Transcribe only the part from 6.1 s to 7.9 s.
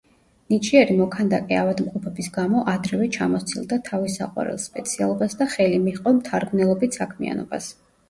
მთარგმნელობით საქმიანობას.